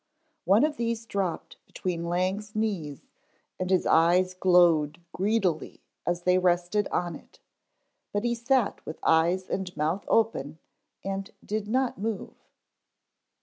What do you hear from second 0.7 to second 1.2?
these